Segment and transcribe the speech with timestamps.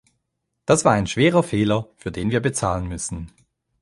[0.65, 3.31] Das war ein schwerer Fehler, für den wir bezahlen müssen.